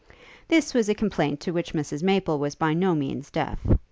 [0.47, 3.59] This was a complaint to which Mrs Maple was by no means deaf.